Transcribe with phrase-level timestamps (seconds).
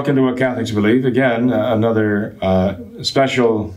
[0.00, 1.04] Welcome to What Catholics Believe.
[1.04, 3.74] Again, uh, another uh, special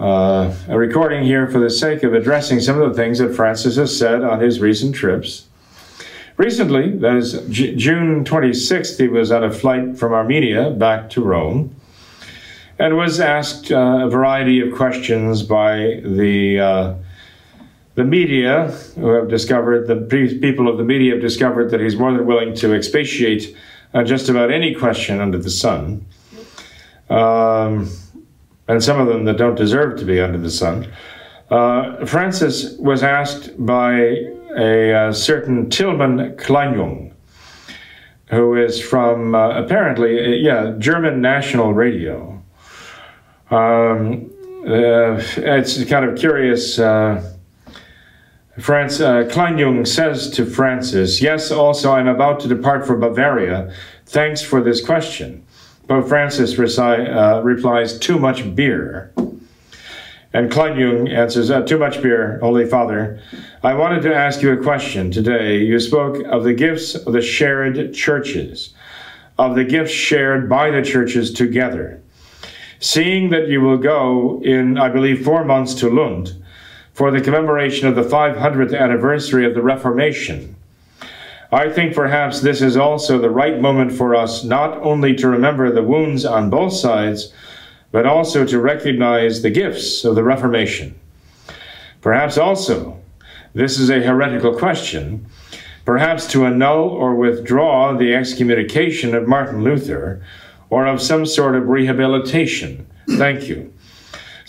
[0.00, 3.76] uh, a recording here for the sake of addressing some of the things that Francis
[3.76, 5.46] has said on his recent trips.
[6.36, 11.22] Recently, that is J- June 26th, he was on a flight from Armenia back to
[11.22, 11.76] Rome
[12.80, 16.94] and was asked uh, a variety of questions by the uh,
[17.94, 19.96] the media, who have discovered the
[20.40, 23.54] people of the media have discovered that he's more than willing to expatiate
[23.94, 26.04] on just about any question under the sun,
[27.08, 27.90] um,
[28.68, 30.90] and some of them that don't deserve to be under the sun.
[31.50, 34.16] Uh, Francis was asked by
[34.56, 37.12] a, a certain Tilman Kleinjung,
[38.26, 42.40] who is from uh, apparently, uh, yeah, German National Radio.
[43.50, 44.30] Um,
[44.64, 46.78] uh, it's kind of curious.
[46.78, 47.29] Uh,
[48.60, 53.72] Franz uh, Kleinjung says to Francis, Yes, also I'm about to depart for Bavaria.
[54.06, 55.44] Thanks for this question.
[55.88, 59.12] Pope Francis uh, replies, Too much beer.
[60.32, 63.22] And Kleinjung answers, uh, Too much beer, Holy Father.
[63.62, 65.58] I wanted to ask you a question today.
[65.58, 68.74] You spoke of the gifts of the shared churches,
[69.38, 72.02] of the gifts shared by the churches together.
[72.78, 76.40] Seeing that you will go in, I believe, four months to Lund,
[76.92, 80.56] for the commemoration of the 500th anniversary of the Reformation.
[81.52, 85.70] I think perhaps this is also the right moment for us not only to remember
[85.70, 87.32] the wounds on both sides,
[87.90, 90.94] but also to recognize the gifts of the Reformation.
[92.00, 93.00] Perhaps also,
[93.52, 95.26] this is a heretical question,
[95.84, 100.24] perhaps to annul or withdraw the excommunication of Martin Luther
[100.70, 102.86] or of some sort of rehabilitation.
[103.08, 103.72] Thank you.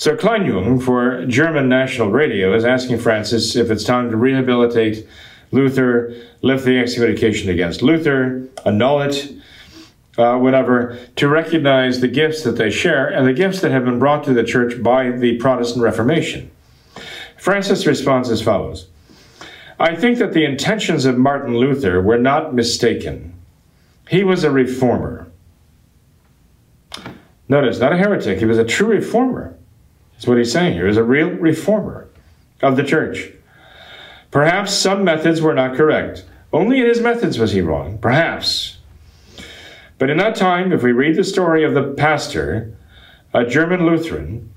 [0.02, 5.08] So Kleinjung for German National Radio is asking Francis if it's time to rehabilitate
[5.52, 9.32] Luther, lift the excommunication against Luther, annul it,
[10.18, 14.00] uh, whatever, to recognize the gifts that they share and the gifts that have been
[14.00, 16.50] brought to the church by the Protestant Reformation.
[17.38, 18.88] Francis responds as follows
[19.80, 23.36] I think that the intentions of Martin Luther were not mistaken.
[24.10, 25.28] He was a reformer.
[27.48, 29.56] Notice, not a heretic, he was a true reformer.
[30.22, 32.08] That's what he's saying here, is a real reformer
[32.62, 33.32] of the church.
[34.30, 36.26] Perhaps some methods were not correct.
[36.54, 38.78] Only in his methods was he wrong, perhaps.
[39.98, 42.72] But in that time, if we read the story of the pastor,
[43.34, 44.54] a German Lutheran,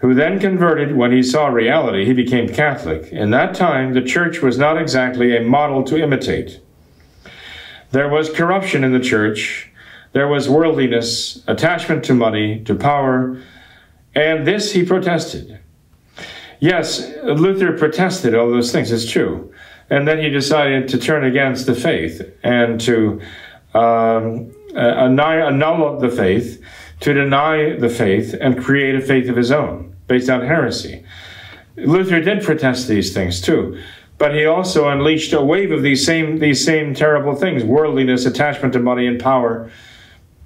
[0.00, 3.12] who then converted when he saw reality, he became Catholic.
[3.12, 6.58] In that time, the church was not exactly a model to imitate.
[7.92, 9.70] There was corruption in the church,
[10.14, 13.40] there was worldliness, attachment to money, to power,
[14.16, 15.60] and this he protested.
[16.58, 19.52] Yes, Luther protested all those things, it's true.
[19.90, 23.20] And then he decided to turn against the faith and to
[23.74, 26.60] um, annul the faith,
[27.00, 31.04] to deny the faith, and create a faith of his own based on heresy.
[31.76, 33.78] Luther did protest these things too,
[34.16, 38.72] but he also unleashed a wave of these same these same terrible things: worldliness, attachment
[38.72, 39.70] to money and power.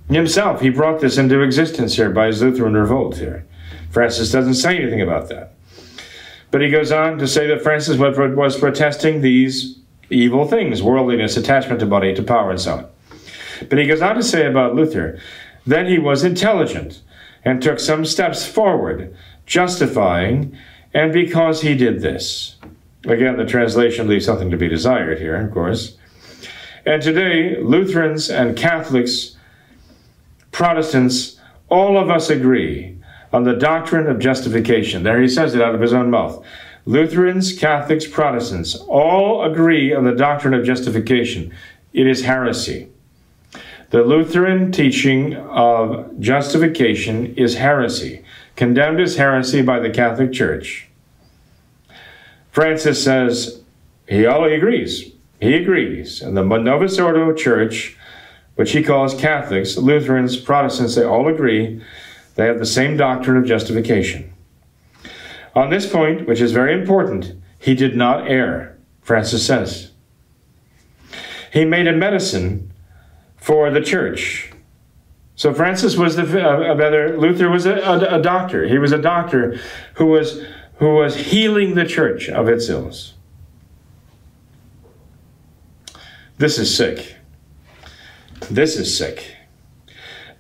[0.09, 3.47] Himself, he brought this into existence here by his Lutheran revolt here.
[3.91, 5.53] Francis doesn't say anything about that.
[6.51, 9.79] But he goes on to say that Francis was protesting these
[10.11, 12.87] evil things worldliness, attachment to money, to power, and so on.
[13.69, 15.21] But he goes on to say about Luther
[15.67, 17.03] then he was intelligent
[17.45, 19.15] and took some steps forward,
[19.47, 20.57] justifying,
[20.93, 22.57] and because he did this.
[23.05, 25.97] Again, the translation leaves something to be desired here, of course.
[26.85, 29.37] And today, Lutherans and Catholics,
[30.51, 31.39] Protestants,
[31.69, 33.00] all of us agree
[33.33, 35.03] on the doctrine of justification.
[35.03, 36.45] There he says it out of his own mouth.
[36.87, 41.53] Lutherans, Catholics, Protestants all agree on the doctrine of justification.
[41.93, 42.89] It is heresy.
[43.91, 48.25] The Lutheran teaching of justification is heresy,
[48.57, 50.89] condemned as heresy by the Catholic Church.
[52.53, 53.61] Francis says
[54.09, 55.13] he all agrees.
[55.41, 56.23] He agrees.
[56.23, 57.97] And the Novus Ordo Church,
[58.55, 61.83] which he calls Catholics, Lutherans, Protestants, they all agree
[62.41, 64.33] they have the same doctrine of justification.
[65.55, 69.91] On this point, which is very important, he did not err, Francis says.
[71.53, 72.73] He made a medicine
[73.37, 74.53] for the church.
[75.35, 78.67] So Francis was the uh, rather Luther was a, a, a doctor.
[78.69, 79.59] He was a doctor
[79.95, 80.45] who was
[80.77, 83.15] who was healing the church of its ills.
[86.39, 87.17] This is sick.
[88.51, 89.37] This is sick.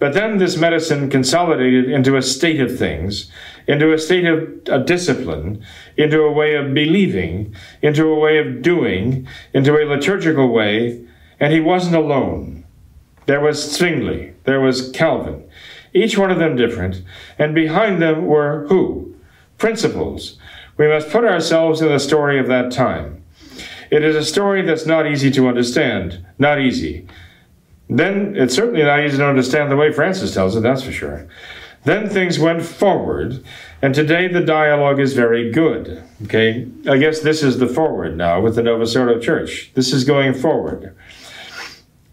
[0.00, 3.31] But then this medicine consolidated into a state of things,
[3.69, 5.62] into a state of a discipline,
[5.97, 11.05] into a way of believing, into a way of doing, into a liturgical way,
[11.38, 12.64] and he wasn't alone.
[13.26, 15.44] There was Zwingli, there was Calvin,
[15.93, 17.03] each one of them different,
[17.38, 19.14] and behind them were who?
[19.58, 20.38] Principles.
[20.79, 23.23] We must put ourselves in the story of that time.
[23.91, 27.06] It is a story that's not easy to understand, not easy.
[27.90, 31.26] Then it's certainly not easy to understand the way Francis tells it, that's for sure.
[31.84, 33.42] Then things went forward,
[33.82, 36.02] and today the dialogue is very good.
[36.25, 39.72] Okay, I guess this is the forward now with the Ordo Church.
[39.75, 40.94] This is going forward.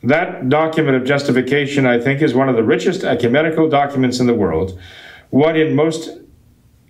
[0.01, 4.33] That document of justification, I think, is one of the richest ecumenical documents in the
[4.33, 4.80] world,
[5.30, 6.09] one in most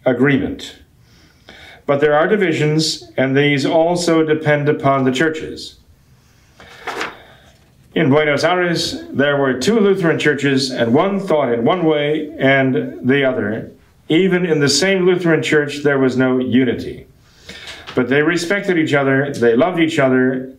[0.05, 0.77] agreement.
[1.85, 5.76] But there are divisions, and these also depend upon the churches.
[7.97, 12.99] In Buenos Aires, there were two Lutheran churches, and one thought in one way and
[13.01, 13.71] the other.
[14.07, 17.07] Even in the same Lutheran church, there was no unity.
[17.95, 20.53] But they respected each other, they loved each other,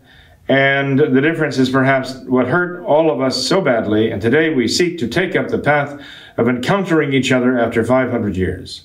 [0.49, 4.67] and the difference is perhaps what hurt all of us so badly, and today we
[4.67, 6.02] seek to take up the path
[6.38, 8.82] of encountering each other after 500 years.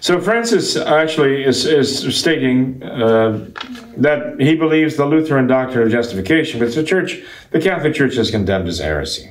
[0.00, 3.50] So Francis actually is, is stating uh,
[3.98, 8.30] that he believes the Lutheran doctrine of justification, but the church, the Catholic Church, has
[8.30, 9.30] condemned as heresy.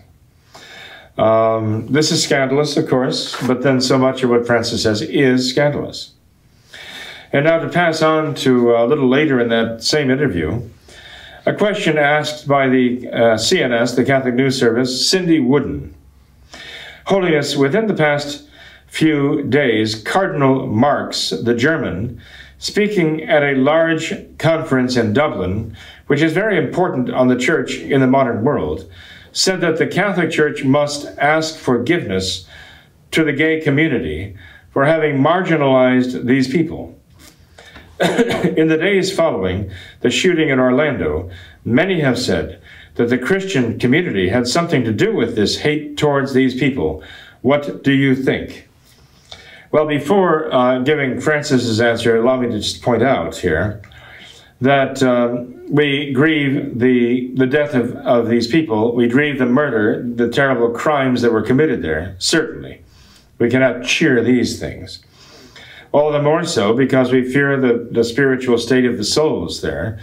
[1.17, 5.49] Um, this is scandalous, of course, but then so much of what Francis says is
[5.49, 6.11] scandalous.
[7.33, 10.61] And now to pass on to a little later in that same interview,
[11.47, 15.95] a question asked by the uh, CNS, the Catholic News Service, Cindy Wooden.
[17.05, 18.48] Holiness, within the past
[18.89, 22.21] few days, Cardinal Marx, the German,
[22.57, 25.75] speaking at a large conference in Dublin,
[26.07, 28.89] which is very important on the church in the modern world,
[29.31, 32.47] said that the Catholic Church must ask forgiveness
[33.11, 34.35] to the gay community
[34.71, 36.95] for having marginalized these people.
[37.99, 39.69] in the days following
[40.01, 41.29] the shooting in Orlando,
[41.65, 42.61] many have said
[42.95, 47.03] that the Christian community had something to do with this hate towards these people.
[47.41, 48.68] What do you think?
[49.71, 53.81] Well, before uh, giving Francis's answer, allow me to just point out here
[54.61, 58.95] that um, we grieve the, the death of, of these people.
[58.95, 62.81] We grieve the murder, the terrible crimes that were committed there, certainly.
[63.37, 65.03] We cannot cheer these things.
[65.91, 69.99] All the more so because we fear the, the spiritual state of the souls there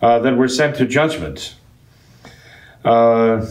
[0.00, 1.54] uh, that were sent to judgment.
[2.84, 3.46] Uh,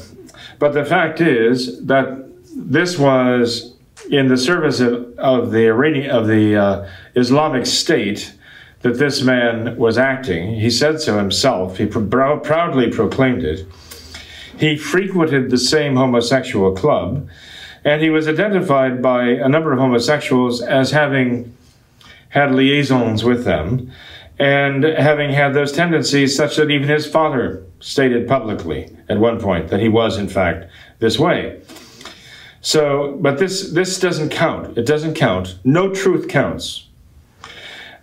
[0.57, 2.25] but the fact is that
[2.55, 3.72] this was
[4.09, 8.33] in the service of, of the Iranian, of the uh, Islamic State
[8.81, 10.59] that this man was acting.
[10.59, 11.77] He said so himself.
[11.77, 13.65] He pr- proudly proclaimed it.
[14.57, 17.27] He frequented the same homosexual club,
[17.83, 21.55] and he was identified by a number of homosexuals as having
[22.29, 23.91] had liaisons with them
[24.39, 29.67] and having had those tendencies such that even his father stated publicly at one point
[29.69, 30.65] that he was, in fact,
[30.99, 31.61] this way.
[32.63, 34.77] So, but this this doesn't count.
[34.77, 35.59] It doesn't count.
[35.65, 36.87] No truth counts.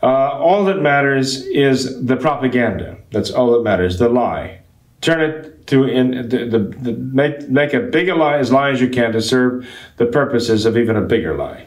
[0.02, 2.98] Uh, all that matters is the propaganda.
[3.10, 3.98] That's all that matters.
[3.98, 4.60] The lie.
[5.00, 8.70] Turn it to in the, the, the make make a big a lie as lie
[8.70, 11.66] as you can to serve the purposes of even a bigger lie.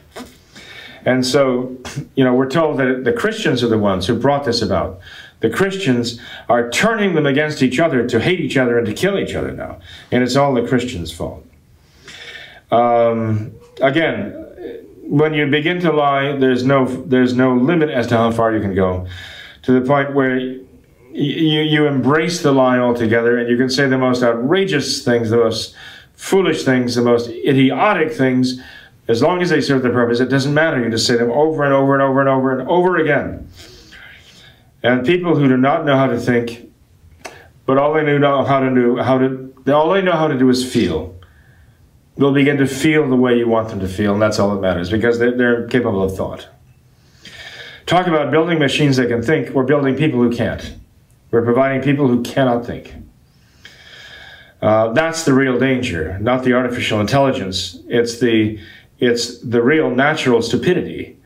[1.03, 1.75] And so,
[2.15, 4.99] you know, we're told that the Christians are the ones who brought this about.
[5.39, 9.17] The Christians are turning them against each other to hate each other and to kill
[9.17, 9.79] each other now.
[10.11, 11.43] And it's all the Christians' fault.
[12.73, 14.31] Um, again,
[15.03, 18.61] when you begin to lie, there's no there's no limit as to how far you
[18.61, 19.07] can go,
[19.63, 20.63] to the point where you,
[21.13, 25.75] you embrace the lie altogether, and you can say the most outrageous things, the most
[26.15, 28.59] foolish things, the most idiotic things,
[29.07, 30.19] as long as they serve the purpose.
[30.19, 30.83] It doesn't matter.
[30.83, 33.47] You just say them over and over and over and over and over again.
[34.81, 36.71] And people who do not know how to think,
[37.65, 40.49] but all they know how to do how to all they know how to do
[40.49, 41.12] is feel
[42.17, 44.61] will begin to feel the way you want them to feel, and that's all that
[44.61, 46.47] matters because they're, they're capable of thought.
[47.85, 50.75] Talk about building machines that can think, we're building people who can't.
[51.31, 52.93] We're providing people who cannot think.
[54.61, 57.79] Uh, that's the real danger, not the artificial intelligence.
[57.87, 58.59] It's the
[58.99, 61.17] it's the real natural stupidity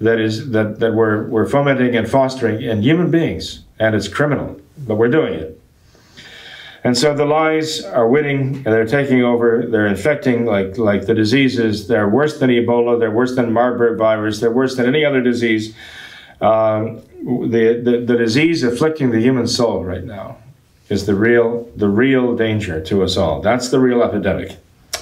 [0.00, 4.60] that is that, that we're we're fomenting and fostering in human beings, and it's criminal,
[4.78, 5.60] but we're doing it.
[6.84, 9.66] And so the lies are winning, and they're taking over.
[9.66, 11.88] They're infecting like like the diseases.
[11.88, 13.00] They're worse than Ebola.
[13.00, 14.40] They're worse than Marburg virus.
[14.40, 15.74] They're worse than any other disease.
[16.42, 20.36] Um, the, the the disease afflicting the human soul right now
[20.90, 23.40] is the real the real danger to us all.
[23.40, 24.58] That's the real epidemic,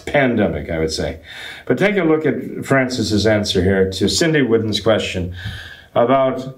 [0.06, 1.20] pandemic, I would say.
[1.66, 5.34] But take a look at Francis's answer here to Cindy Wooden's question
[5.96, 6.56] about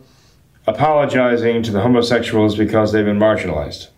[0.66, 3.88] apologizing to the homosexuals because they've been marginalized.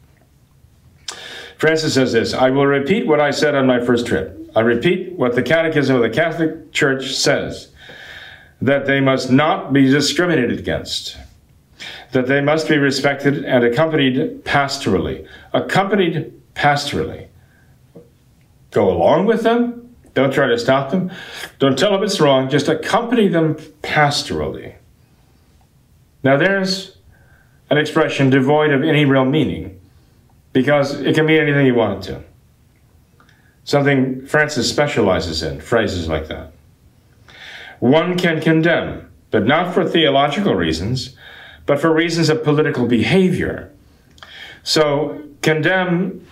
[1.59, 4.39] Francis says this I will repeat what I said on my first trip.
[4.55, 7.69] I repeat what the Catechism of the Catholic Church says
[8.61, 11.17] that they must not be discriminated against,
[12.13, 15.27] that they must be respected and accompanied pastorally.
[15.53, 17.29] Accompanied pastorally.
[18.71, 21.11] Go along with them, don't try to stop them,
[21.59, 24.75] don't tell them it's wrong, just accompany them pastorally.
[26.23, 26.97] Now, there's
[27.71, 29.76] an expression devoid of any real meaning
[30.57, 32.25] because it can mean anything you want it to.
[33.65, 36.53] Something Francis specializes in, phrases like that.
[37.81, 41.15] One can condemn, but not for theological reasons,
[41.67, 43.71] but for reasons of political behavior.
[44.63, 46.27] So, condemn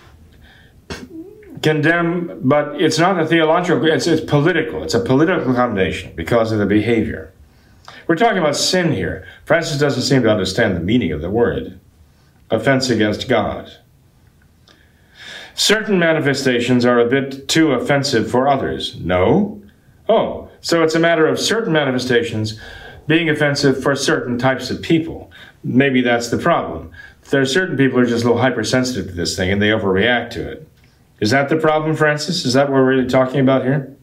[1.61, 4.83] condemn, but it's not a theological, it's, it's political.
[4.83, 7.31] It's a political condemnation because of the behavior.
[8.07, 9.27] We're talking about sin here.
[9.45, 11.79] Francis doesn't seem to understand the meaning of the word
[12.49, 13.71] offense against God.
[15.55, 18.99] Certain manifestations are a bit too offensive for others.
[18.99, 19.63] No?
[20.09, 22.59] Oh, so it's a matter of certain manifestations
[23.07, 25.31] being offensive for certain types of people.
[25.63, 26.91] Maybe that's the problem.
[27.29, 29.69] There are certain people who are just a little hypersensitive to this thing and they
[29.69, 30.67] overreact to it.
[31.21, 32.45] Is that the problem, Francis?
[32.45, 33.95] Is that what we're really talking about here?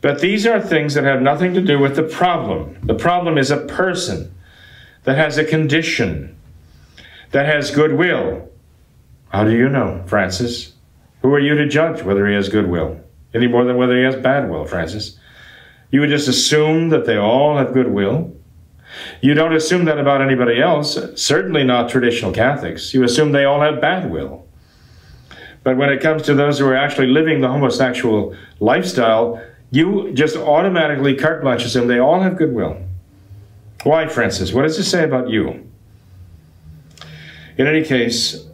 [0.00, 2.76] But these are things that have nothing to do with the problem.
[2.82, 4.34] The problem is a person
[5.04, 6.36] that has a condition,
[7.30, 8.48] that has goodwill,
[9.32, 10.74] how do you know, Francis?
[11.22, 13.00] Who are you to judge whether he has goodwill?
[13.32, 15.18] Any more than whether he has bad will, Francis.
[15.90, 18.36] You would just assume that they all have goodwill.
[19.22, 22.92] You don't assume that about anybody else, certainly not traditional Catholics.
[22.92, 24.46] You assume they all have bad will.
[25.64, 30.36] But when it comes to those who are actually living the homosexual lifestyle, you just
[30.36, 32.76] automatically carte blanche assume they all have goodwill.
[33.84, 34.52] Why, Francis?
[34.52, 35.70] What does it say about you?
[37.56, 38.46] In any case,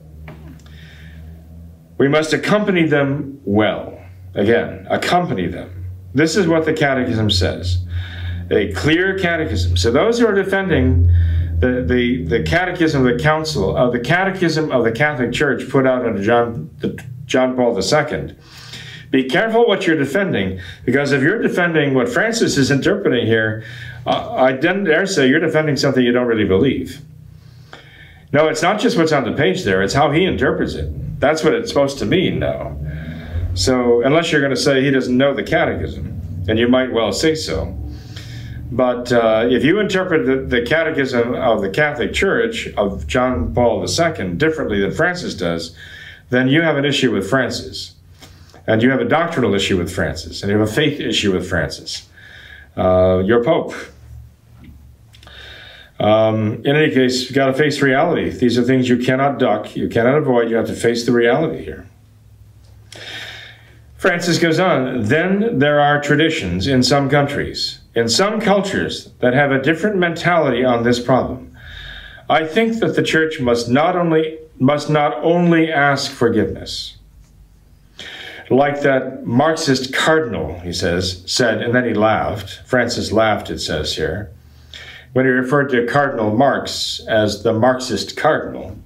[1.98, 4.00] we must accompany them well.
[4.34, 5.84] Again, accompany them.
[6.14, 7.84] This is what the Catechism says
[8.50, 9.76] a clear catechism.
[9.76, 11.06] So those who are defending
[11.58, 15.68] the, the, the Catechism of the Council, of uh, the Catechism of the Catholic Church
[15.68, 18.34] put out under John, the, John Paul II,
[19.10, 23.64] be careful what you're defending, because if you're defending what Francis is interpreting here,
[24.06, 27.00] uh, I dare say you're defending something you don't really believe.
[28.32, 30.92] No, it's not just what's on the page there, it's how he interprets it.
[31.18, 32.76] That's what it's supposed to mean now.
[33.54, 37.12] So, unless you're going to say he doesn't know the catechism, and you might well
[37.12, 37.76] say so.
[38.70, 43.82] But uh, if you interpret the, the, Catechism of the Catholic Church of John Paul
[43.82, 45.74] II differently than Francis does,
[46.28, 47.94] then you have an issue with Francis.
[48.66, 51.48] And you have a doctrinal issue with Francis, and you have a faith issue with
[51.48, 52.06] Francis.
[52.76, 53.72] Uh, your Pope.
[56.00, 58.30] Um, in any case, you've got to face reality.
[58.30, 60.48] These are things you cannot duck, you cannot avoid.
[60.48, 61.88] You have to face the reality here.
[63.96, 69.50] Francis goes on, then there are traditions in some countries, in some cultures, that have
[69.50, 71.56] a different mentality on this problem.
[72.30, 76.96] I think that the church must not only must not only ask forgiveness.
[78.50, 82.62] Like that Marxist cardinal, he says, said, and then he laughed.
[82.66, 84.30] Francis laughed, it says here
[85.12, 88.76] when he referred to Cardinal Marx as the Marxist cardinal.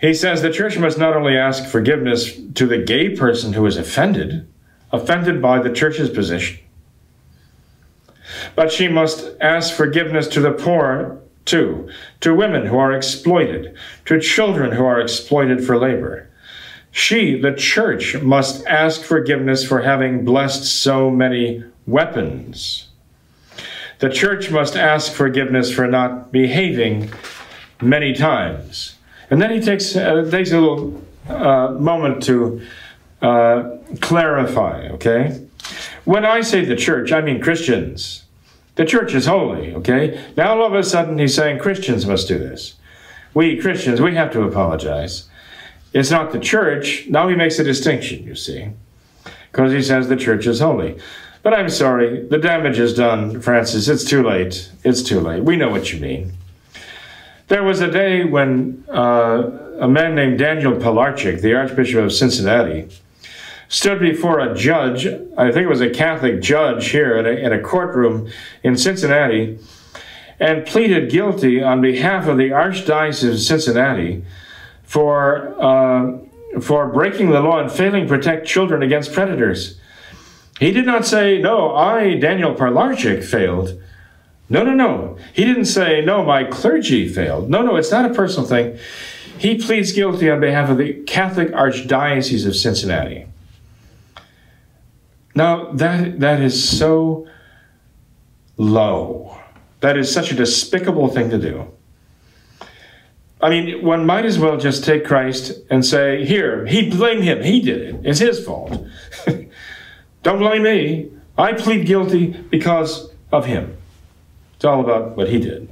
[0.00, 3.76] He says the church must not only ask forgiveness to the gay person who is
[3.76, 4.46] offended,
[4.92, 6.58] offended by the church's position,
[8.54, 11.88] but she must ask forgiveness to the poor too,
[12.20, 16.28] to women who are exploited, to children who are exploited for labor.
[16.90, 22.88] She, the church, must ask forgiveness for having blessed so many weapons
[23.98, 27.10] the church must ask forgiveness for not behaving
[27.80, 28.96] many times.
[29.30, 32.62] And then he takes, uh, takes a little uh, moment to
[33.22, 35.46] uh, clarify, okay?
[36.04, 38.24] When I say the church, I mean Christians.
[38.76, 40.22] The church is holy, okay?
[40.36, 42.74] Now all of a sudden he's saying Christians must do this.
[43.34, 45.28] We Christians, we have to apologize.
[45.92, 47.06] It's not the church.
[47.08, 48.68] Now he makes a distinction, you see,
[49.50, 50.98] because he says the church is holy.
[51.46, 53.86] But I'm sorry, the damage is done, Francis.
[53.86, 54.68] It's too late.
[54.82, 55.44] It's too late.
[55.44, 56.32] We know what you mean.
[57.46, 59.48] There was a day when uh,
[59.78, 62.88] a man named Daniel Pilarczyk, the Archbishop of Cincinnati,
[63.68, 67.52] stood before a judge, I think it was a Catholic judge here in a, in
[67.52, 68.28] a courtroom
[68.64, 69.60] in Cincinnati,
[70.40, 74.24] and pleaded guilty on behalf of the Archdiocese of Cincinnati
[74.82, 76.18] for, uh,
[76.60, 79.78] for breaking the law and failing to protect children against predators.
[80.58, 83.80] He did not say, No, I, Daniel Pilarczyk, failed.
[84.48, 85.18] No, no, no.
[85.32, 87.50] He didn't say, No, my clergy failed.
[87.50, 88.78] No, no, it's not a personal thing.
[89.38, 93.26] He pleads guilty on behalf of the Catholic Archdiocese of Cincinnati.
[95.34, 97.28] Now, that, that is so
[98.56, 99.38] low.
[99.80, 101.70] That is such a despicable thing to do.
[103.42, 107.42] I mean, one might as well just take Christ and say, Here, he blame him.
[107.42, 108.00] He did it.
[108.04, 108.86] It's his fault.
[110.26, 111.08] Don't blame me.
[111.38, 113.76] I plead guilty because of him.
[114.56, 115.68] It's all about what he did.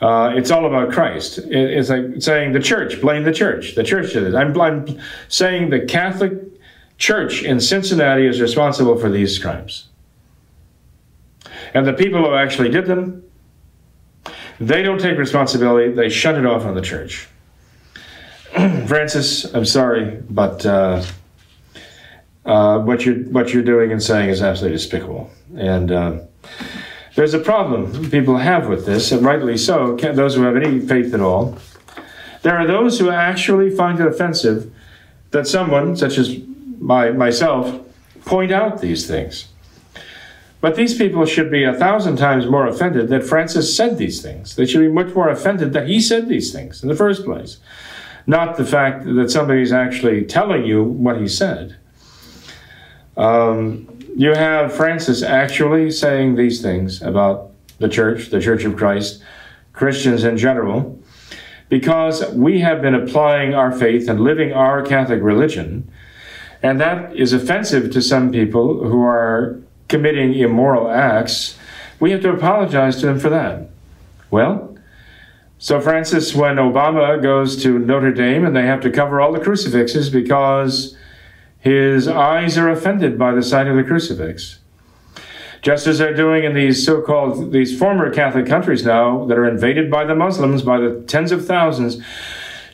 [0.00, 1.38] Uh, it's all about Christ.
[1.38, 3.76] It, it's like saying the church, blame the church.
[3.76, 4.34] The church did it.
[4.34, 6.32] I'm, I'm saying the Catholic
[6.96, 9.86] Church in Cincinnati is responsible for these crimes.
[11.74, 13.22] And the people who actually did them,
[14.58, 15.92] they don't take responsibility.
[15.92, 17.28] They shut it off on the church.
[18.88, 21.04] Francis, I'm sorry, but uh,
[22.48, 25.30] uh, what you're what you're doing and saying is absolutely despicable.
[25.56, 26.18] And uh,
[27.14, 29.96] there's a problem people have with this, and rightly so.
[29.96, 31.58] Those who have any faith at all,
[32.42, 34.72] there are those who actually find it offensive
[35.30, 36.38] that someone, such as
[36.78, 37.80] my, myself,
[38.24, 39.48] point out these things.
[40.60, 44.56] But these people should be a thousand times more offended that Francis said these things.
[44.56, 47.58] They should be much more offended that he said these things in the first place,
[48.26, 51.77] not the fact that somebody's actually telling you what he said.
[53.18, 59.22] Um, you have Francis actually saying these things about the church, the Church of Christ,
[59.72, 60.98] Christians in general,
[61.68, 65.90] because we have been applying our faith and living our Catholic religion,
[66.62, 71.58] and that is offensive to some people who are committing immoral acts.
[72.00, 73.68] We have to apologize to them for that.
[74.30, 74.76] Well,
[75.58, 79.40] so Francis, when Obama goes to Notre Dame and they have to cover all the
[79.40, 80.96] crucifixes because
[81.60, 84.58] his eyes are offended by the sight of the crucifix.
[85.60, 89.48] Just as they're doing in these so called, these former Catholic countries now that are
[89.48, 92.00] invaded by the Muslims by the tens of thousands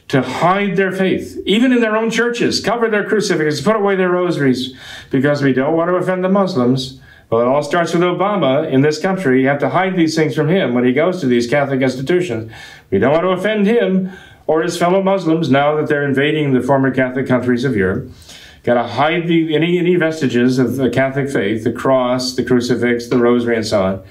[0.09, 4.11] to hide their faith, even in their own churches, cover their crucifixes, put away their
[4.11, 4.77] rosaries,
[5.11, 7.01] because we don't want to offend the Muslims.
[7.31, 9.41] Well, it all starts with Obama in this country.
[9.41, 12.53] You have to hide these things from him when he goes to these Catholic institutions.
[12.91, 14.13] We don't want to offend him
[14.47, 18.11] or his fellow Muslims now that they're invading the former Catholic countries of Europe.
[18.65, 23.09] Got to hide the, any, any vestiges of the Catholic faith, the cross, the crucifix,
[23.09, 24.03] the rosary, and so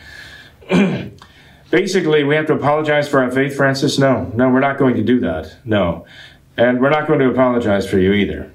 [0.69, 1.11] on.
[1.71, 3.97] Basically, we have to apologize for our faith, Francis?
[3.97, 5.57] No, no, we're not going to do that.
[5.65, 6.05] No.
[6.55, 8.53] And we're not going to apologize for you either.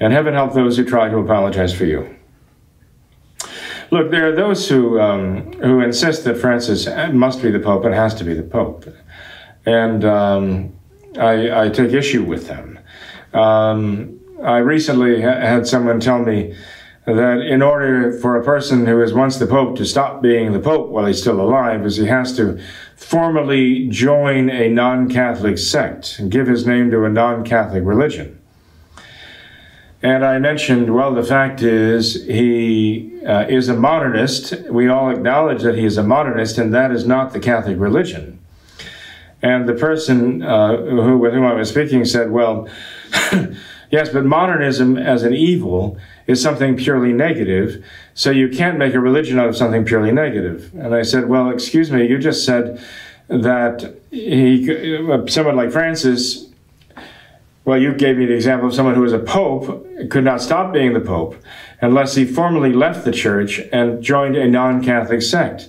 [0.00, 2.16] And heaven help those who try to apologize for you.
[3.90, 7.94] Look, there are those who, um, who insist that Francis must be the Pope and
[7.94, 8.86] has to be the Pope.
[9.66, 10.72] And um,
[11.18, 12.78] I, I, take issue with them.
[13.34, 16.54] Um, I recently ha- had someone tell me
[17.06, 20.60] that in order for a person who is once the Pope to stop being the
[20.60, 22.60] Pope while he's still alive, is he has to
[22.96, 28.38] formally join a non-Catholic sect and give his name to a non-Catholic religion.
[30.02, 34.54] And I mentioned, well, the fact is he uh, is a modernist.
[34.70, 38.38] We all acknowledge that he is a modernist, and that is not the Catholic religion.
[39.42, 42.68] And the person uh, who, with whom I was speaking said, well,
[43.90, 49.00] Yes, but modernism as an evil is something purely negative, so you can't make a
[49.00, 50.70] religion out of something purely negative.
[50.74, 52.82] And I said, Well, excuse me, you just said
[53.28, 54.66] that he,
[55.28, 56.48] someone like Francis,
[57.64, 60.72] well, you gave me the example of someone who was a pope, could not stop
[60.72, 61.36] being the pope
[61.80, 65.68] unless he formally left the church and joined a non Catholic sect.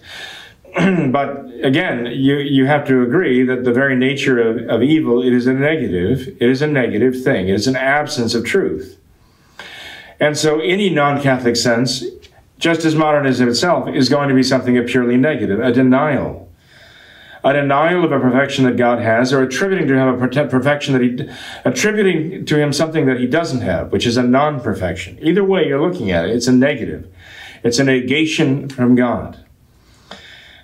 [1.11, 5.33] but again, you, you have to agree that the very nature of, of evil, it
[5.33, 7.49] is a negative, it is a negative thing.
[7.49, 8.97] It is an absence of truth.
[10.19, 12.03] And so any non-Catholic sense,
[12.57, 16.49] just as modernism itself, is going to be something of purely negative, a denial.
[17.43, 21.01] A denial of a perfection that God has, or attributing to him a perfection that
[21.01, 21.29] he,
[21.63, 25.19] attributing to him something that he doesn't have, which is a non-perfection.
[25.21, 27.09] Either way you're looking at it, it's a negative.
[27.63, 29.45] It's a negation from God.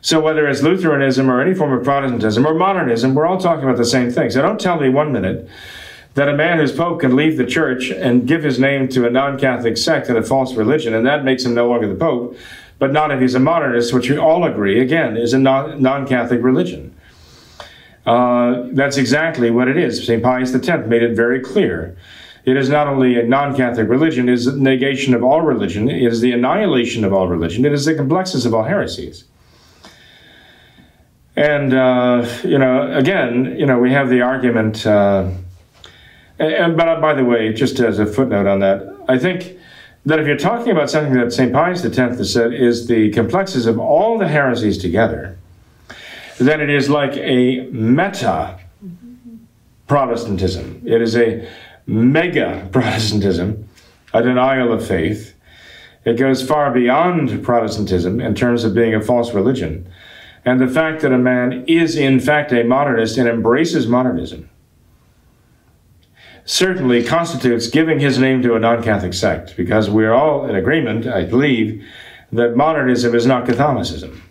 [0.05, 3.77] So whether it's Lutheranism or any form of Protestantism or modernism, we're all talking about
[3.77, 4.29] the same thing.
[4.29, 5.49] So don't tell me one minute
[6.13, 9.09] that a man who's pope can leave the church and give his name to a
[9.09, 12.37] non-Catholic sect and a false religion, and that makes him no longer the pope,
[12.77, 16.43] but not if he's a modernist, which we all agree, again, is a non- non-Catholic
[16.43, 16.95] religion.
[18.05, 20.05] uh, that's exactly what it is.
[20.05, 20.21] St.
[20.21, 21.97] Pius X made it very clear.
[22.45, 26.03] It is not only a non Catholic religion, it is negation of all religion, it
[26.03, 29.23] is the annihilation of all religion, it is the complexus of all heresies.
[31.35, 35.29] And, uh, you know, again, you know, we have the argument, uh,
[36.39, 39.57] and, but by the way, just as a footnote on that, I think
[40.05, 41.51] that if you're talking about something that St.
[41.51, 45.37] Pius X has said is the complexus of all the heresies together,
[46.37, 48.59] then it is like a meta
[49.87, 50.81] Protestantism.
[50.85, 51.47] It is a
[51.85, 53.67] mega Protestantism,
[54.13, 55.35] a denial of faith.
[56.05, 59.87] It goes far beyond Protestantism in terms of being a false religion.
[60.45, 64.49] And the fact that a man is, in fact, a modernist and embraces modernism
[66.45, 71.07] certainly constitutes giving his name to a non Catholic sect, because we're all in agreement,
[71.07, 71.83] I believe,
[72.31, 74.21] that modernism is not Catholicism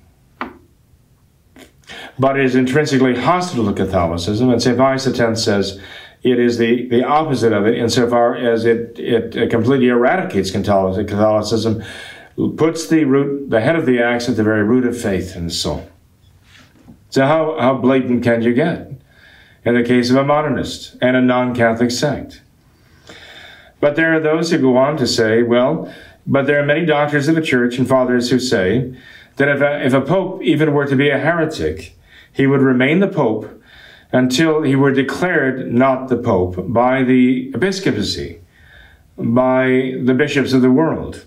[2.18, 4.50] but it is intrinsically hostile to Catholicism.
[4.50, 4.76] And St.
[4.76, 5.80] Pius X says
[6.22, 11.82] it is the, the opposite of it insofar as it, it, completely eradicates Catholicism,
[12.56, 15.46] puts the root, the head of the axe at the very root of faith in
[15.46, 15.88] the soul.
[17.14, 18.90] So how, how blatant can you get
[19.64, 22.42] in the case of a modernist and a non-Catholic sect?
[23.78, 25.94] But there are those who go on to say, well,
[26.26, 28.98] but there are many doctors of the church and fathers who say
[29.36, 31.96] that if a, if a pope even were to be a heretic,
[32.32, 33.62] he would remain the pope
[34.10, 38.40] until he were declared not the pope by the episcopacy,
[39.16, 41.26] by the bishops of the world.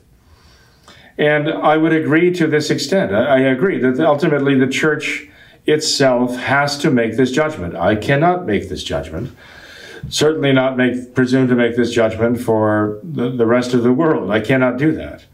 [1.18, 3.16] And I would agree to this extent.
[3.16, 5.30] I agree that ultimately the church
[5.68, 7.76] itself has to make this judgment.
[7.76, 9.36] I cannot make this judgment.
[10.10, 14.32] Certainly not make presume to make this judgment for the, the rest of the world.
[14.32, 15.26] I cannot do that.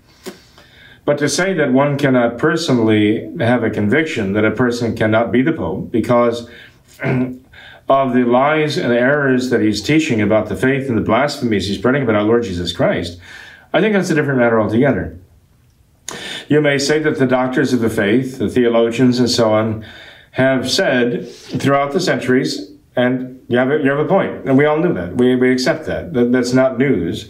[1.06, 5.42] But to say that one cannot personally have a conviction that a person cannot be
[5.42, 6.50] the Pope because
[7.04, 11.78] of the lies and errors that he's teaching about the faith and the blasphemies he's
[11.78, 13.20] spreading about our Lord Jesus Christ,
[13.74, 15.20] I think that's a different matter altogether.
[16.48, 19.86] You may say that the doctors of the faith, the theologians and so on,
[20.34, 24.66] have said throughout the centuries, and you have a, you have a point, and we
[24.66, 25.16] all knew that.
[25.16, 26.14] We, we accept that.
[26.14, 26.32] that.
[26.32, 27.30] That's not news.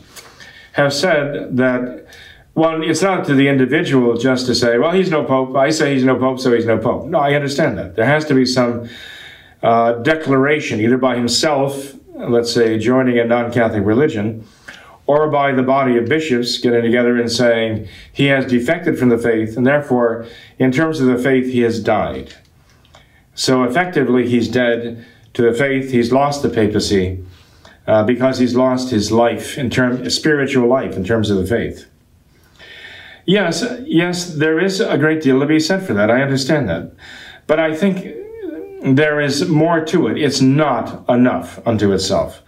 [0.74, 2.08] Have said that
[2.56, 5.56] well, it's not to the individual just to say, well, he's no pope.
[5.56, 7.08] I say he's no pope, so he's no pope.
[7.08, 7.96] No, I understand that.
[7.96, 8.88] There has to be some
[9.64, 14.46] uh, declaration, either by himself, let's say joining a non Catholic religion,
[15.08, 19.18] or by the body of bishops getting together and saying he has defected from the
[19.18, 20.28] faith, and therefore,
[20.60, 22.36] in terms of the faith, he has died.
[23.36, 27.24] So effectively, he's dead to the faith, he's lost the papacy.
[27.86, 31.86] Uh, because he's lost his life in term spiritual life in terms of the faith.
[33.26, 36.10] Yes, yes, there is a great deal to be said for that.
[36.10, 36.94] I understand that.
[37.46, 38.06] But I think
[38.84, 40.18] there is more to it.
[40.18, 42.42] It's not enough unto itself.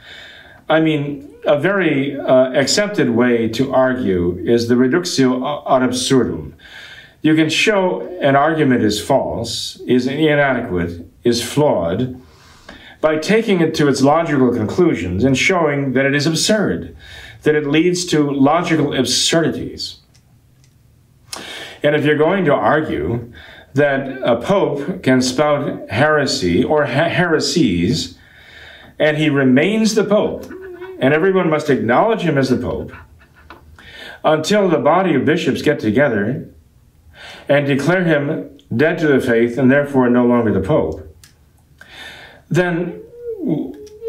[0.69, 6.55] I mean, a very uh, accepted way to argue is the reductio ad absurdum.
[7.25, 12.21] You can show an argument is false, is inadequate, is flawed,
[13.01, 16.95] by taking it to its logical conclusions and showing that it is absurd,
[17.41, 20.01] that it leads to logical absurdities.
[21.81, 23.33] And if you're going to argue
[23.73, 28.19] that a pope can spout heresy or heresies,
[28.99, 30.45] and he remains the pope,
[30.99, 32.91] and everyone must acknowledge him as the pope,
[34.23, 36.51] until the body of bishops get together
[37.47, 41.01] and declare him dead to the faith and therefore no longer the pope,
[42.49, 43.01] then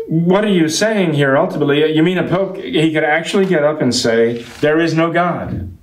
[0.09, 1.93] what are you saying here ultimately?
[1.93, 5.77] You mean a pope, he could actually get up and say, There is no God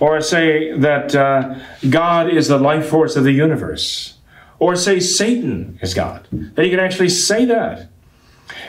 [0.00, 4.18] or say that uh, God is the life force of the universe,
[4.58, 6.26] or say Satan is God.
[6.30, 7.88] That he could actually say that.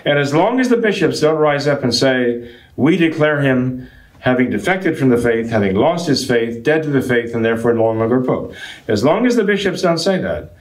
[0.06, 3.88] And as long as the bishops don't rise up and say, we declare him
[4.20, 7.74] having defected from the faith, having lost his faith, dead to the faith, and therefore
[7.74, 8.54] no longer pope.
[8.88, 10.54] As long as the bishops don't say that,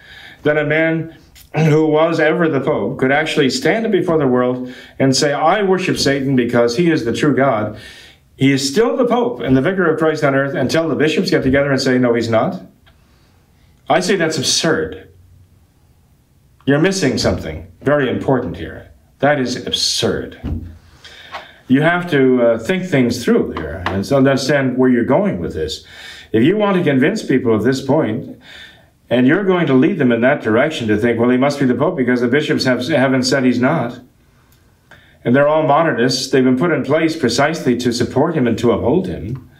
[0.42, 1.16] then a man
[1.54, 5.98] who was ever the pope could actually stand before the world and say, I worship
[5.98, 7.78] Satan because he is the true God.
[8.36, 11.30] He is still the Pope and the vicar of Christ on earth until the bishops
[11.30, 12.62] get together and say, no, he's not.
[13.88, 15.12] I say that's absurd.
[16.64, 18.92] You're missing something very important here.
[19.18, 20.40] That is absurd.
[21.68, 25.52] You have to uh, think things through here and so understand where you're going with
[25.52, 25.84] this.
[26.32, 28.40] If you want to convince people at this point,
[29.10, 31.66] and you're going to lead them in that direction to think, well, he must be
[31.66, 34.00] the Pope because the bishops have, haven't said he's not,
[35.24, 36.30] and they're all modernists.
[36.30, 39.50] They've been put in place precisely to support him and to uphold him.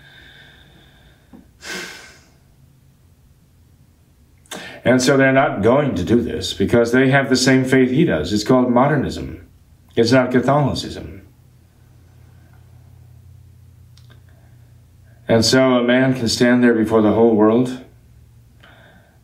[4.84, 8.04] And so they're not going to do this because they have the same faith he
[8.04, 8.32] does.
[8.32, 9.46] It's called modernism,
[9.96, 11.17] it's not Catholicism.
[15.28, 17.84] And so a man can stand there before the whole world,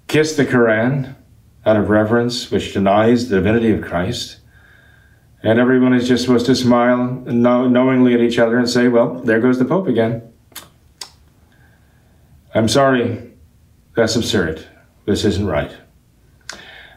[0.06, 1.16] kiss the Koran
[1.64, 4.40] out of reverence, which denies the divinity of Christ,
[5.42, 9.40] and everyone is just supposed to smile knowingly at each other and say, Well, there
[9.40, 10.30] goes the Pope again.
[12.54, 13.32] I'm sorry,
[13.96, 14.66] that's absurd.
[15.06, 15.74] This isn't right.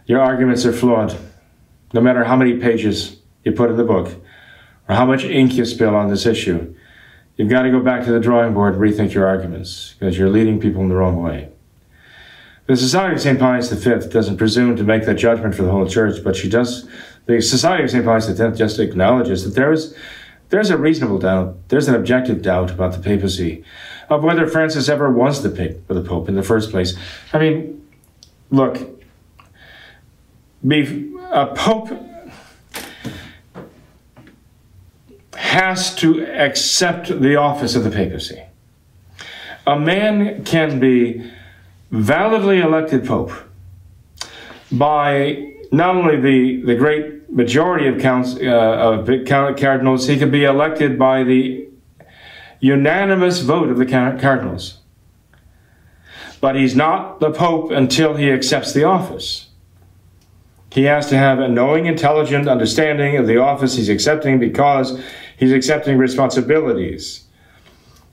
[0.05, 1.17] Your arguments are flawed,
[1.93, 4.13] no matter how many pages you put in the book
[4.87, 6.66] or how much ink you spill on this issue.
[7.37, 10.29] You've got to go back to the drawing board and rethink your arguments because you're
[10.29, 11.49] leading people in the wrong way.
[12.65, 13.39] The Society of St.
[13.39, 16.89] Pius V doesn't presume to make that judgment for the whole church, but she does.
[17.27, 18.03] The Society of St.
[18.03, 19.95] Pius X just acknowledges that there is
[20.49, 23.63] there's a reasonable doubt, there's an objective doubt about the papacy,
[24.09, 26.95] of whether Francis ever was the, the Pope in the first place.
[27.33, 27.85] I mean,
[28.49, 28.77] look,
[31.31, 31.89] a Pope
[35.57, 38.43] has to accept the office of the papacy.
[39.65, 41.31] A man can be
[41.89, 43.31] validly elected Pope
[44.71, 50.43] by not only the, the great majority of, counts, uh, of cardinals, he can be
[50.43, 51.67] elected by the
[52.59, 54.77] unanimous vote of the cardinals.
[56.39, 59.47] But he's not the Pope until he accepts the office.
[60.71, 65.01] He has to have a knowing, intelligent understanding of the office he's accepting because
[65.37, 67.23] he's accepting responsibilities.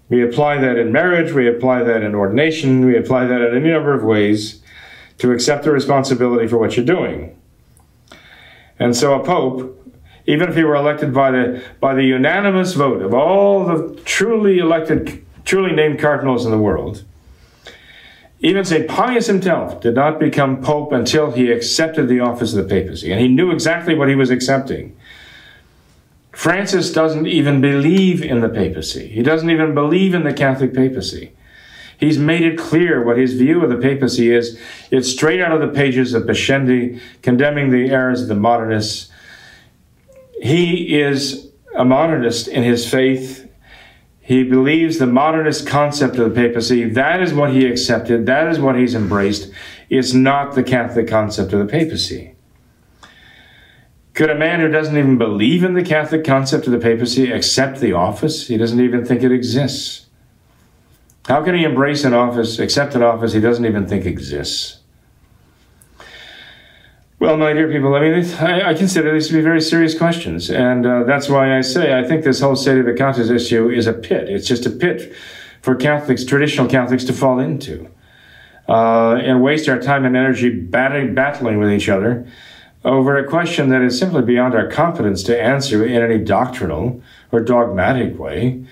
[0.08, 3.72] We apply that in marriage, we apply that in ordination, we apply that in any
[3.72, 4.62] number of ways
[5.18, 7.36] to accept the responsibility for what you're doing.
[8.78, 9.80] And so a pope,
[10.26, 14.58] even if he were elected by the by the unanimous vote of all the truly
[14.58, 17.04] elected, truly named cardinals in the world,
[18.40, 18.88] even St.
[18.88, 23.20] Pius himself did not become pope until he accepted the office of the papacy, and
[23.20, 24.94] he knew exactly what he was accepting.
[26.34, 29.08] Francis doesn't even believe in the papacy.
[29.08, 31.32] He doesn't even believe in the Catholic papacy.
[31.98, 34.58] He's made it clear what his view of the papacy is.
[34.90, 39.10] It's straight out of the pages of Pascendi, condemning the errors of the modernists.
[40.42, 43.48] He is a modernist in his faith.
[44.20, 46.84] He believes the modernist concept of the papacy.
[46.84, 48.26] That is what he accepted.
[48.26, 49.50] That is what he's embraced.
[49.88, 52.33] It's not the Catholic concept of the papacy.
[54.14, 57.80] Could a man who doesn't even believe in the Catholic concept of the papacy accept
[57.80, 58.46] the office?
[58.46, 60.06] He doesn't even think it exists.
[61.26, 64.78] How can he embrace an office, accept an office he doesn't even think exists?
[67.18, 70.48] Well, my dear people, I mean, I, I consider these to be very serious questions.
[70.48, 73.88] And uh, that's why I say I think this whole state of sedevacantist issue is
[73.88, 74.28] a pit.
[74.28, 75.12] It's just a pit
[75.60, 77.88] for Catholics, traditional Catholics, to fall into
[78.68, 82.28] uh, and waste our time and energy battling with each other
[82.84, 87.40] over a question that is simply beyond our competence to answer in any doctrinal or
[87.40, 88.64] dogmatic way.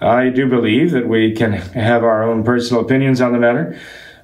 [0.00, 3.78] I do believe that we can have our own personal opinions on the matter,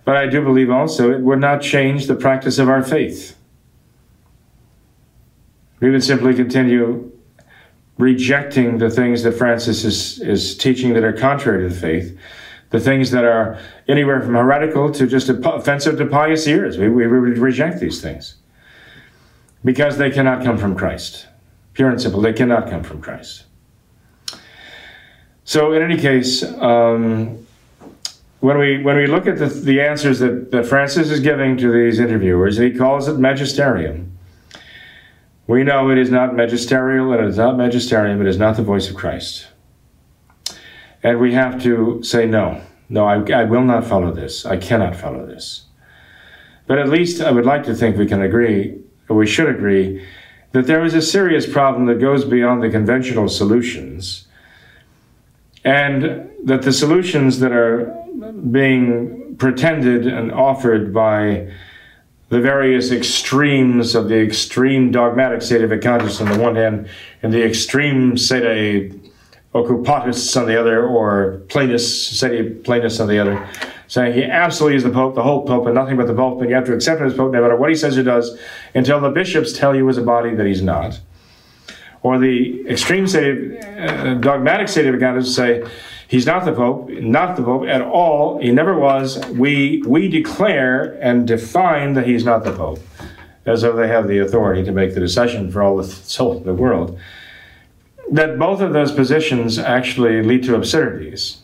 [0.04, 3.36] but I do believe also it would not change the practice of our faith.
[5.80, 7.10] We would simply continue
[7.96, 12.18] rejecting the things that Francis is, is teaching that are contrary to the faith,
[12.68, 13.58] the things that are
[13.88, 16.76] anywhere from heretical to just offensive to pious ears.
[16.76, 18.36] We, we would reject these things
[19.64, 21.26] because they cannot come from Christ.
[21.74, 23.44] Pure and simple, they cannot come from Christ.
[25.44, 27.46] So in any case, um,
[28.40, 31.70] when we when we look at the, the answers that, that Francis is giving to
[31.72, 34.16] these interviewers, he calls it magisterium.
[35.46, 38.62] We know it is not magisterial and it is not magisterium, it is not the
[38.62, 39.48] voice of Christ.
[41.02, 42.60] And we have to say no.
[42.88, 44.46] No, I, I will not follow this.
[44.46, 45.66] I cannot follow this.
[46.66, 48.78] But at least I would like to think we can agree,
[49.10, 50.06] or we should agree,
[50.52, 54.26] that there is a serious problem that goes beyond the conventional solutions
[55.64, 57.86] and that the solutions that are
[58.50, 61.52] being pretended and offered by
[62.28, 66.88] the various extremes of the extreme dogmatic sedevacantists on the one hand
[67.22, 69.10] and the extreme sede
[69.52, 73.48] occupatists on the other or plenists, sede plenists on the other,
[73.90, 76.48] saying he absolutely is the Pope, the whole Pope, and nothing but the Pope, and
[76.48, 78.38] you have to accept him as Pope no matter what he says or does
[78.74, 81.00] until the bishops tell you as a body that he's not
[82.02, 85.64] or the extreme dogmatic state, of uh, dogmatic sedevacantist say
[86.08, 88.40] he's not the pope, not the pope at all.
[88.40, 89.24] He never was.
[89.28, 92.80] We we declare and define that he's not the pope,
[93.44, 96.44] as though they have the authority to make the decision for all the soul of
[96.44, 96.98] the world.
[98.10, 101.42] That both of those positions actually lead to absurdities,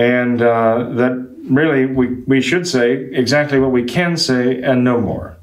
[0.00, 1.12] and uh, that
[1.44, 5.36] really, we, we should say exactly what we can say and no more.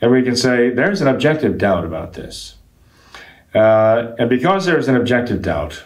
[0.00, 2.54] And we can say there's an objective doubt about this.
[3.52, 5.82] Uh, and because there's an objective doubt,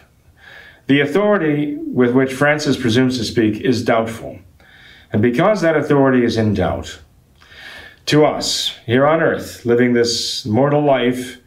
[0.85, 4.37] the authority with which Francis presumes to speak is doubtful.
[5.11, 6.99] And because that authority is in doubt,
[8.05, 11.39] to us here on earth, living this mortal life,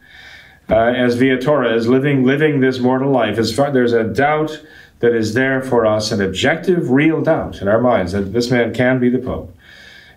[0.69, 4.61] uh, as viatores, living living this mortal life, as far, there's a doubt
[5.03, 8.73] that is there for us, an objective, real doubt in our minds that this man
[8.73, 9.53] can be the Pope.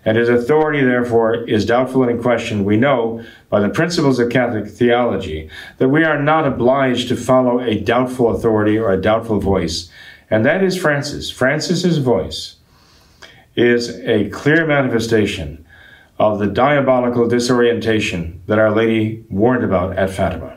[0.05, 2.63] And his authority, therefore, is doubtful and in question.
[2.63, 7.59] We know by the principles of Catholic theology that we are not obliged to follow
[7.59, 9.91] a doubtful authority or a doubtful voice.
[10.29, 11.29] And that is Francis.
[11.29, 12.55] Francis's voice
[13.57, 15.65] is a clear manifestation
[16.17, 20.56] of the diabolical disorientation that Our Lady warned about at Fatima.